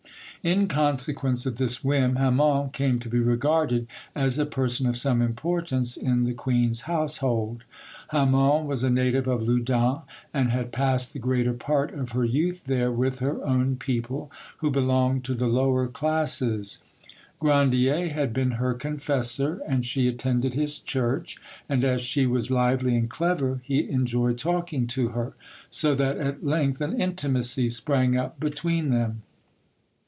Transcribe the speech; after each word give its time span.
In 0.43 0.67
consequence 0.67 1.45
of 1.45 1.57
this 1.57 1.83
whim, 1.83 2.15
Hammon 2.15 2.71
came 2.71 2.97
to 3.01 3.09
be 3.09 3.19
regarded 3.19 3.85
as 4.15 4.39
a 4.39 4.45
person 4.47 4.87
of 4.87 4.97
some 4.97 5.21
importance 5.21 5.95
in 5.95 6.23
the 6.23 6.33
queen's 6.33 6.81
household. 6.89 7.63
Hammon 8.07 8.65
was 8.65 8.83
a 8.83 8.89
native 8.89 9.27
of 9.27 9.43
Loudun, 9.47 10.01
and 10.33 10.49
had 10.49 10.71
passed 10.71 11.13
the 11.13 11.19
greater 11.19 11.53
part 11.53 11.93
of 11.93 12.13
her 12.13 12.25
youth 12.25 12.63
there 12.65 12.91
with 12.91 13.19
her 13.19 13.45
own 13.45 13.75
people, 13.75 14.31
who 14.57 14.71
belonged 14.71 15.23
to 15.25 15.35
the 15.35 15.45
lower 15.45 15.85
classes. 15.87 16.81
Grandier 17.37 18.07
had 18.09 18.33
been 18.33 18.53
her 18.57 18.73
confessor, 18.73 19.61
and 19.67 19.85
she 19.85 20.07
attended 20.07 20.55
his 20.55 20.79
church, 20.79 21.37
and 21.69 21.83
as 21.83 22.01
she 22.01 22.25
was 22.25 22.49
lively 22.49 22.97
and 22.97 23.11
clever 23.11 23.61
he 23.63 23.87
enjoyed 23.91 24.39
talking 24.39 24.87
to 24.87 25.09
her, 25.09 25.33
so 25.69 25.93
that 25.93 26.17
at 26.17 26.43
length 26.43 26.81
an 26.81 26.99
intimacy 26.99 27.69
sprang 27.69 28.17
up 28.17 28.39
between 28.39 28.89
them. 28.89 29.21